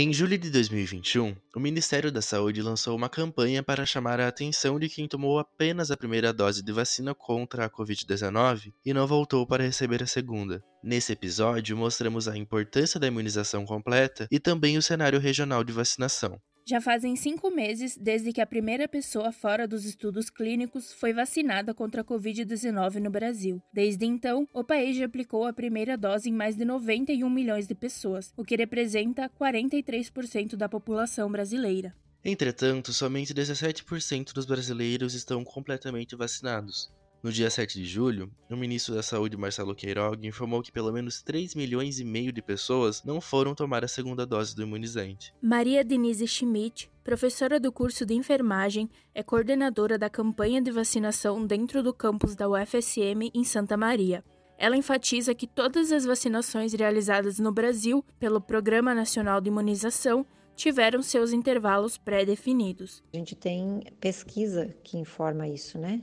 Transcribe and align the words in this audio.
Em 0.00 0.12
julho 0.12 0.38
de 0.38 0.48
2021, 0.48 1.34
o 1.56 1.58
Ministério 1.58 2.12
da 2.12 2.22
Saúde 2.22 2.62
lançou 2.62 2.94
uma 2.94 3.08
campanha 3.08 3.64
para 3.64 3.84
chamar 3.84 4.20
a 4.20 4.28
atenção 4.28 4.78
de 4.78 4.88
quem 4.88 5.08
tomou 5.08 5.40
apenas 5.40 5.90
a 5.90 5.96
primeira 5.96 6.32
dose 6.32 6.62
de 6.62 6.70
vacina 6.70 7.16
contra 7.16 7.64
a 7.64 7.68
Covid-19 7.68 8.72
e 8.86 8.94
não 8.94 9.08
voltou 9.08 9.44
para 9.44 9.64
receber 9.64 10.00
a 10.00 10.06
segunda. 10.06 10.62
Nesse 10.84 11.10
episódio, 11.10 11.76
mostramos 11.76 12.28
a 12.28 12.38
importância 12.38 13.00
da 13.00 13.08
imunização 13.08 13.66
completa 13.66 14.28
e 14.30 14.38
também 14.38 14.78
o 14.78 14.82
cenário 14.82 15.18
regional 15.18 15.64
de 15.64 15.72
vacinação. 15.72 16.40
Já 16.68 16.82
fazem 16.82 17.16
cinco 17.16 17.50
meses 17.50 17.96
desde 17.96 18.30
que 18.30 18.42
a 18.42 18.46
primeira 18.46 18.86
pessoa 18.86 19.32
fora 19.32 19.66
dos 19.66 19.86
estudos 19.86 20.28
clínicos 20.28 20.92
foi 20.92 21.14
vacinada 21.14 21.72
contra 21.72 22.02
a 22.02 22.04
Covid-19 22.04 22.96
no 22.96 23.08
Brasil. 23.08 23.62
Desde 23.72 24.04
então, 24.04 24.46
o 24.52 24.62
país 24.62 24.94
já 24.94 25.06
aplicou 25.06 25.46
a 25.46 25.52
primeira 25.54 25.96
dose 25.96 26.28
em 26.28 26.32
mais 26.34 26.56
de 26.56 26.66
91 26.66 27.30
milhões 27.30 27.66
de 27.66 27.74
pessoas, 27.74 28.34
o 28.36 28.44
que 28.44 28.54
representa 28.54 29.30
43% 29.30 30.56
da 30.56 30.68
população 30.68 31.32
brasileira. 31.32 31.96
Entretanto, 32.22 32.92
somente 32.92 33.32
17% 33.32 34.34
dos 34.34 34.44
brasileiros 34.44 35.14
estão 35.14 35.42
completamente 35.42 36.14
vacinados. 36.16 36.90
No 37.20 37.32
dia 37.32 37.50
7 37.50 37.80
de 37.80 37.84
julho, 37.84 38.30
o 38.48 38.56
ministro 38.56 38.94
da 38.94 39.02
Saúde 39.02 39.36
Marcelo 39.36 39.74
Queiroga 39.74 40.24
informou 40.24 40.62
que 40.62 40.70
pelo 40.70 40.92
menos 40.92 41.20
3 41.20 41.56
milhões 41.56 41.98
e 41.98 42.04
meio 42.04 42.30
de 42.30 42.40
pessoas 42.40 43.02
não 43.02 43.20
foram 43.20 43.56
tomar 43.56 43.84
a 43.84 43.88
segunda 43.88 44.24
dose 44.24 44.54
do 44.54 44.62
imunizante. 44.62 45.34
Maria 45.42 45.82
Denise 45.82 46.28
Schmidt, 46.28 46.88
professora 47.02 47.58
do 47.58 47.72
curso 47.72 48.06
de 48.06 48.14
enfermagem, 48.14 48.88
é 49.12 49.24
coordenadora 49.24 49.98
da 49.98 50.08
campanha 50.08 50.62
de 50.62 50.70
vacinação 50.70 51.44
dentro 51.44 51.82
do 51.82 51.92
campus 51.92 52.36
da 52.36 52.48
UFSM 52.48 53.32
em 53.34 53.42
Santa 53.42 53.76
Maria. 53.76 54.24
Ela 54.56 54.76
enfatiza 54.76 55.34
que 55.34 55.48
todas 55.48 55.90
as 55.90 56.04
vacinações 56.04 56.72
realizadas 56.72 57.40
no 57.40 57.50
Brasil 57.50 58.04
pelo 58.20 58.40
Programa 58.40 58.94
Nacional 58.94 59.40
de 59.40 59.48
Imunização 59.48 60.24
tiveram 60.54 61.02
seus 61.02 61.32
intervalos 61.32 61.98
pré-definidos. 61.98 63.02
A 63.12 63.16
gente 63.16 63.34
tem 63.34 63.82
pesquisa 64.00 64.72
que 64.84 64.96
informa 64.96 65.48
isso, 65.48 65.78
né? 65.78 66.00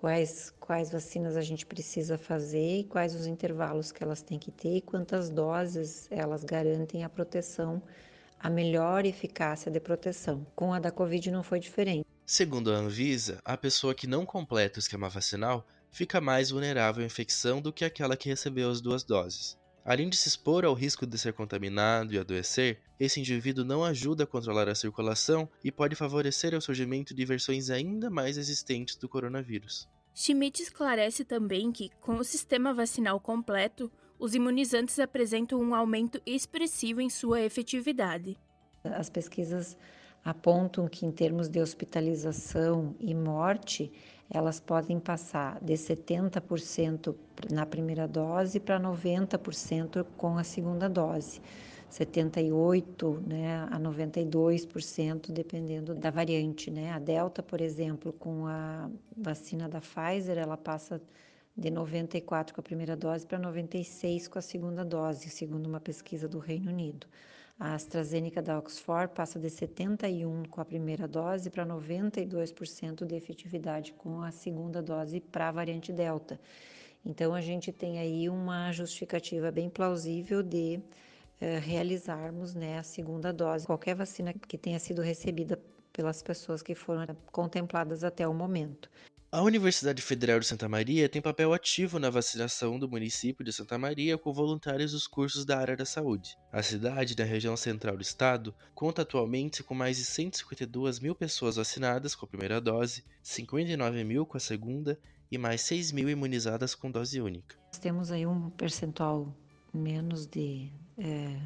Quais, 0.00 0.50
quais 0.58 0.90
vacinas 0.90 1.36
a 1.36 1.42
gente 1.42 1.66
precisa 1.66 2.16
fazer 2.16 2.84
quais 2.84 3.14
os 3.14 3.26
intervalos 3.26 3.92
que 3.92 4.02
elas 4.02 4.22
têm 4.22 4.38
que 4.38 4.50
ter 4.50 4.76
e 4.76 4.80
quantas 4.80 5.28
doses 5.28 6.08
elas 6.10 6.42
garantem 6.42 7.04
a 7.04 7.08
proteção, 7.10 7.82
a 8.38 8.48
melhor 8.48 9.04
eficácia 9.04 9.70
de 9.70 9.78
proteção. 9.78 10.46
Com 10.56 10.72
a 10.72 10.80
da 10.80 10.90
Covid 10.90 11.30
não 11.30 11.42
foi 11.42 11.60
diferente. 11.60 12.06
Segundo 12.24 12.72
a 12.72 12.76
Anvisa, 12.76 13.40
a 13.44 13.58
pessoa 13.58 13.94
que 13.94 14.06
não 14.06 14.24
completa 14.24 14.78
o 14.78 14.80
esquema 14.80 15.10
vacinal 15.10 15.68
fica 15.90 16.18
mais 16.18 16.48
vulnerável 16.48 17.02
à 17.02 17.06
infecção 17.06 17.60
do 17.60 17.70
que 17.70 17.84
aquela 17.84 18.16
que 18.16 18.30
recebeu 18.30 18.70
as 18.70 18.80
duas 18.80 19.04
doses. 19.04 19.59
Além 19.84 20.08
de 20.08 20.16
se 20.16 20.28
expor 20.28 20.64
ao 20.64 20.74
risco 20.74 21.06
de 21.06 21.18
ser 21.18 21.32
contaminado 21.32 22.12
e 22.12 22.18
adoecer, 22.18 22.80
esse 22.98 23.18
indivíduo 23.18 23.64
não 23.64 23.82
ajuda 23.82 24.24
a 24.24 24.26
controlar 24.26 24.68
a 24.68 24.74
circulação 24.74 25.48
e 25.64 25.72
pode 25.72 25.96
favorecer 25.96 26.54
o 26.54 26.60
surgimento 26.60 27.14
de 27.14 27.24
versões 27.24 27.70
ainda 27.70 28.10
mais 28.10 28.36
resistentes 28.36 28.96
do 28.96 29.08
coronavírus. 29.08 29.88
Schmidt 30.14 30.62
esclarece 30.62 31.24
também 31.24 31.72
que, 31.72 31.90
com 32.00 32.16
o 32.16 32.24
sistema 32.24 32.74
vacinal 32.74 33.18
completo, 33.18 33.90
os 34.18 34.34
imunizantes 34.34 34.98
apresentam 34.98 35.58
um 35.58 35.74
aumento 35.74 36.20
expressivo 36.26 37.00
em 37.00 37.08
sua 37.08 37.40
efetividade. 37.40 38.36
As 38.84 39.08
pesquisas 39.08 39.76
apontam 40.24 40.86
que, 40.88 41.06
em 41.06 41.10
termos 41.10 41.48
de 41.48 41.60
hospitalização 41.60 42.94
e 42.98 43.14
morte, 43.14 43.90
elas 44.30 44.60
podem 44.60 45.00
passar 45.00 45.58
de 45.60 45.74
70% 45.74 47.14
na 47.50 47.66
primeira 47.66 48.06
dose 48.06 48.60
para 48.60 48.78
90% 48.78 50.06
com 50.16 50.38
a 50.38 50.44
segunda 50.44 50.88
dose. 50.88 51.40
78 51.88 53.22
né, 53.26 53.66
a 53.68 53.80
92%, 53.80 55.32
dependendo 55.32 55.92
da 55.94 56.10
variante. 56.10 56.70
Né? 56.70 56.92
A 56.92 57.00
Delta, 57.00 57.42
por 57.42 57.60
exemplo, 57.60 58.12
com 58.12 58.46
a 58.46 58.88
vacina 59.16 59.68
da 59.68 59.80
Pfizer, 59.80 60.38
ela 60.38 60.56
passa 60.56 61.02
de 61.56 61.68
94 61.68 62.54
com 62.54 62.60
a 62.60 62.64
primeira 62.64 62.96
dose 62.96 63.26
para 63.26 63.38
96 63.38 64.28
com 64.28 64.38
a 64.38 64.42
segunda 64.42 64.84
dose, 64.84 65.28
segundo 65.28 65.66
uma 65.66 65.80
pesquisa 65.80 66.28
do 66.28 66.38
Reino 66.38 66.70
Unido. 66.70 67.08
A 67.60 67.74
AstraZeneca 67.74 68.40
da 68.40 68.58
Oxford 68.58 69.12
passa 69.14 69.38
de 69.38 69.50
71 69.50 70.44
com 70.44 70.62
a 70.62 70.64
primeira 70.64 71.06
dose 71.06 71.50
para 71.50 71.66
92% 71.66 73.04
de 73.04 73.14
efetividade 73.14 73.92
com 73.92 74.22
a 74.22 74.30
segunda 74.30 74.82
dose 74.82 75.20
para 75.20 75.50
a 75.50 75.52
variante 75.52 75.92
Delta. 75.92 76.40
Então, 77.04 77.34
a 77.34 77.40
gente 77.42 77.70
tem 77.70 77.98
aí 77.98 78.30
uma 78.30 78.72
justificativa 78.72 79.50
bem 79.50 79.68
plausível 79.68 80.42
de 80.42 80.80
uh, 80.80 81.60
realizarmos 81.60 82.54
né, 82.54 82.78
a 82.78 82.82
segunda 82.82 83.30
dose, 83.30 83.66
qualquer 83.66 83.94
vacina 83.94 84.32
que 84.32 84.56
tenha 84.56 84.78
sido 84.78 85.02
recebida 85.02 85.60
pelas 85.92 86.22
pessoas 86.22 86.62
que 86.62 86.74
foram 86.74 87.14
contempladas 87.30 88.02
até 88.02 88.26
o 88.26 88.32
momento. 88.32 88.90
A 89.32 89.42
Universidade 89.42 90.02
Federal 90.02 90.40
de 90.40 90.46
Santa 90.46 90.68
Maria 90.68 91.08
tem 91.08 91.22
papel 91.22 91.52
ativo 91.52 92.00
na 92.00 92.10
vacinação 92.10 92.80
do 92.80 92.88
município 92.90 93.44
de 93.44 93.52
Santa 93.52 93.78
Maria 93.78 94.18
com 94.18 94.32
voluntários 94.32 94.90
dos 94.90 95.06
cursos 95.06 95.44
da 95.44 95.56
área 95.56 95.76
da 95.76 95.84
saúde. 95.84 96.36
A 96.50 96.60
cidade, 96.64 97.16
na 97.16 97.22
região 97.22 97.56
central 97.56 97.96
do 97.96 98.02
estado, 98.02 98.52
conta 98.74 99.02
atualmente 99.02 99.62
com 99.62 99.72
mais 99.72 99.98
de 99.98 100.04
152 100.04 100.98
mil 100.98 101.14
pessoas 101.14 101.54
vacinadas 101.54 102.16
com 102.16 102.26
a 102.26 102.28
primeira 102.28 102.60
dose, 102.60 103.04
59 103.22 104.02
mil 104.02 104.26
com 104.26 104.36
a 104.36 104.40
segunda 104.40 104.98
e 105.30 105.38
mais 105.38 105.60
6 105.60 105.92
mil 105.92 106.10
imunizadas 106.10 106.74
com 106.74 106.90
dose 106.90 107.20
única. 107.20 107.56
Temos 107.80 108.10
aí 108.10 108.26
um 108.26 108.50
percentual 108.50 109.32
menos 109.72 110.26
de 110.26 110.72
é, 110.98 111.40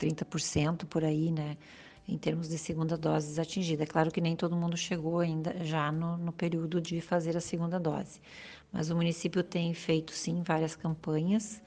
30% 0.00 0.84
por 0.84 1.04
aí, 1.04 1.30
né? 1.30 1.56
Em 2.10 2.18
termos 2.18 2.48
de 2.48 2.58
segunda 2.58 2.96
dose 2.96 3.40
atingida. 3.40 3.84
É 3.84 3.86
claro 3.86 4.10
que 4.10 4.20
nem 4.20 4.34
todo 4.34 4.56
mundo 4.56 4.76
chegou 4.76 5.20
ainda 5.20 5.64
já 5.64 5.92
no, 5.92 6.16
no 6.16 6.32
período 6.32 6.80
de 6.80 7.00
fazer 7.00 7.36
a 7.36 7.40
segunda 7.40 7.78
dose, 7.78 8.20
mas 8.72 8.90
o 8.90 8.96
município 8.96 9.42
tem 9.42 9.72
feito 9.72 10.12
sim 10.12 10.42
várias 10.42 10.74
campanhas 10.74 11.62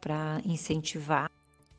para 0.00 0.40
incentivar. 0.44 1.30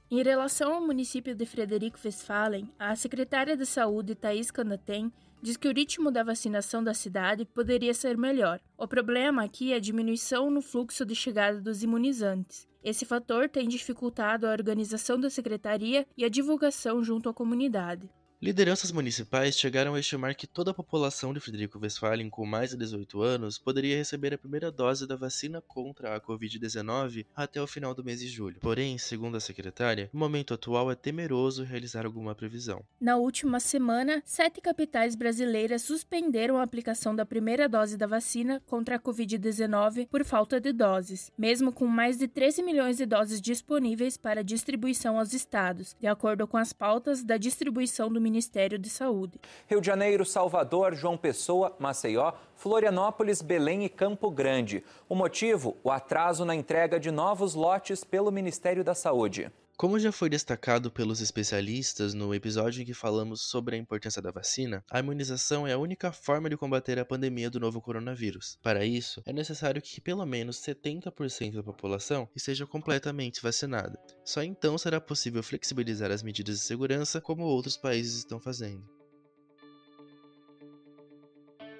Em 0.09 0.23
relação 0.23 0.73
ao 0.73 0.81
município 0.81 1.35
de 1.35 1.45
Frederico 1.45 1.99
Westphalen, 2.03 2.69
a 2.77 2.95
secretária 2.95 3.57
de 3.57 3.65
Saúde, 3.65 4.15
Thais 4.15 4.51
Candatem, 4.51 5.11
diz 5.41 5.57
que 5.57 5.67
o 5.67 5.73
ritmo 5.73 6.09
da 6.09 6.23
vacinação 6.23 6.83
da 6.83 6.93
cidade 6.93 7.45
poderia 7.45 7.93
ser 7.93 8.17
melhor. 8.17 8.59
O 8.77 8.87
problema 8.87 9.43
aqui 9.43 9.73
é 9.73 9.75
a 9.75 9.79
diminuição 9.79 10.49
no 10.49 10.61
fluxo 10.61 11.05
de 11.05 11.15
chegada 11.15 11.59
dos 11.59 11.83
imunizantes. 11.83 12.67
Esse 12.85 13.03
fator 13.03 13.49
tem 13.49 13.67
dificultado 13.67 14.45
a 14.45 14.51
organização 14.51 15.19
da 15.19 15.27
secretaria 15.27 16.05
e 16.15 16.23
a 16.23 16.29
divulgação 16.29 17.03
junto 17.03 17.27
à 17.27 17.33
comunidade. 17.33 18.07
Lideranças 18.41 18.91
municipais 18.91 19.57
chegaram 19.57 19.95
a 19.95 19.99
estimar 19.99 20.35
que 20.35 20.45
toda 20.45 20.71
a 20.71 20.73
população 20.73 21.33
de 21.33 21.39
Frederico 21.39 21.79
Westphalen 21.79 22.29
com 22.29 22.45
mais 22.45 22.71
de 22.71 22.77
18 22.77 23.21
anos 23.21 23.57
poderia 23.57 23.95
receber 23.95 24.33
a 24.33 24.37
primeira 24.37 24.69
dose 24.69 25.07
da 25.07 25.15
vacina 25.15 25.61
contra 25.61 26.15
a 26.15 26.19
Covid-19 26.19 27.25
até 27.33 27.61
o 27.61 27.65
final 27.65 27.95
do 27.95 28.03
mês 28.03 28.19
de 28.19 28.27
julho. 28.27 28.59
Porém, 28.59 28.97
segundo 28.97 29.37
a 29.37 29.39
secretária, 29.39 30.09
no 30.11 30.19
momento 30.19 30.53
atual 30.53 30.91
é 30.91 30.95
temeroso 30.95 31.63
realizar 31.63 32.05
alguma 32.05 32.35
previsão. 32.35 32.83
Na 32.99 33.15
última 33.15 33.59
semana, 33.61 34.21
sete 34.25 34.59
capitais 34.59 35.15
brasileiras 35.15 35.83
suspenderam 35.83 36.57
a 36.57 36.63
aplicação 36.63 37.15
da 37.15 37.25
primeira 37.25 37.69
dose 37.69 37.95
da 37.95 38.05
vacina 38.05 38.61
contra 38.65 38.97
a 38.97 38.99
Covid-19 38.99 40.07
por 40.09 40.25
falta 40.25 40.59
de 40.59 40.73
doses, 40.73 41.31
mesmo 41.37 41.71
com 41.71 41.87
mais 41.87 42.17
de 42.17 42.27
13 42.27 42.61
milhões 42.63 42.97
de 42.97 43.05
doses 43.05 43.39
disponíveis 43.39 44.17
para 44.17 44.43
distribuição 44.43 45.17
aos 45.17 45.33
estados, 45.33 45.95
de 46.01 46.07
acordo 46.07 46.45
com 46.45 46.57
as 46.57 46.73
pautas 46.73 47.23
da 47.23 47.37
distribuição 47.37 48.11
do 48.11 48.24
Ministério 48.25 48.79
de 48.79 48.89
Saúde. 48.89 49.39
Rio 49.67 49.79
de 49.79 49.85
Janeiro, 49.85 50.25
Salvador, 50.25 50.95
João 50.95 51.15
Pessoa, 51.15 51.75
Maceió, 51.77 52.33
Florianópolis, 52.55 53.39
Belém 53.39 53.85
e 53.85 53.89
Campo 53.89 54.31
Grande. 54.31 54.83
O 55.07 55.13
motivo? 55.13 55.77
O 55.83 55.91
atraso 55.91 56.43
na 56.43 56.55
entrega 56.55 56.99
de 56.99 57.11
novos 57.11 57.53
lotes 57.53 58.03
pelo 58.03 58.31
Ministério 58.31 58.83
da 58.83 58.95
Saúde. 58.95 59.51
Como 59.77 59.99
já 59.99 60.09
foi 60.09 60.29
destacado 60.29 60.89
pelos 60.89 61.19
especialistas 61.19 62.13
no 62.13 62.33
episódio 62.33 62.81
em 62.81 62.85
que 62.85 62.93
falamos 62.93 63.41
sobre 63.41 63.75
a 63.75 63.77
importância 63.77 64.21
da 64.21 64.31
vacina, 64.31 64.81
a 64.89 64.99
imunização 64.99 65.67
é 65.67 65.73
a 65.73 65.77
única 65.77 66.13
forma 66.13 66.49
de 66.49 66.55
combater 66.55 66.97
a 66.97 67.03
pandemia 67.03 67.49
do 67.49 67.59
novo 67.59 67.81
coronavírus. 67.81 68.57
Para 68.63 68.85
isso, 68.85 69.21
é 69.25 69.33
necessário 69.33 69.81
que 69.81 69.99
pelo 69.99 70.25
menos 70.25 70.61
70% 70.61 71.55
da 71.55 71.63
população 71.63 72.29
esteja 72.33 72.65
completamente 72.65 73.41
vacinada. 73.41 73.99
Só 74.23 74.41
então 74.41 74.77
será 74.77 75.01
possível 75.01 75.43
flexibilizar 75.43 76.09
as 76.09 76.23
medidas 76.23 76.59
de 76.59 76.63
segurança 76.63 77.19
como 77.19 77.43
outros 77.43 77.75
países 77.75 78.19
estão 78.19 78.39
fazendo. 78.39 78.81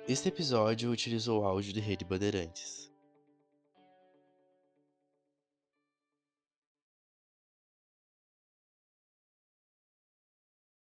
Este 0.06 0.27
episódio 0.27 0.92
utilizou 0.92 1.45
áudio 1.45 1.71
de 1.71 1.80
Rede 1.80 2.03
Bandeirantes. 2.03 2.84